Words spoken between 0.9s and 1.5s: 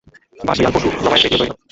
যবাইর বেদীও তৈরী করে।